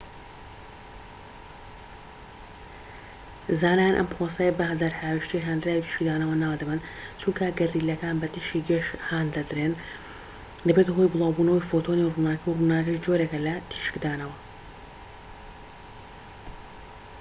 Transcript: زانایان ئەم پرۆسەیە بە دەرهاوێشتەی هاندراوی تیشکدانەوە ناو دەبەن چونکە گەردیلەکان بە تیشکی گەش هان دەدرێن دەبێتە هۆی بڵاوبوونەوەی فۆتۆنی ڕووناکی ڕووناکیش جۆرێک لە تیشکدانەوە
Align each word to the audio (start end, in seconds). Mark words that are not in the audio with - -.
زانایان 3.59 3.97
ئەم 3.97 4.07
پرۆسەیە 4.13 4.53
بە 4.59 4.67
دەرهاوێشتەی 4.81 5.45
هاندراوی 5.47 5.83
تیشکدانەوە 5.85 6.35
ناو 6.43 6.55
دەبەن 6.61 6.79
چونکە 7.19 7.45
گەردیلەکان 7.59 8.15
بە 8.21 8.27
تیشکی 8.33 8.65
گەش 8.69 8.85
هان 9.07 9.27
دەدرێن 9.35 9.73
دەبێتە 10.67 10.91
هۆی 10.97 11.11
بڵاوبوونەوەی 11.13 11.67
فۆتۆنی 11.69 12.09
ڕووناکی 12.13 12.51
ڕووناکیش 12.57 12.97
جۆرێک 13.05 13.33
لە 13.45 13.53
تیشکدانەوە 13.69 14.35